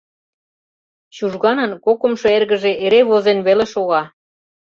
Чужганын 1.15 1.71
кокымшо 1.85 2.27
эргыже 2.37 2.71
эре 2.85 3.01
возен 3.09 3.39
веле 3.47 3.65
шога. 3.73 4.01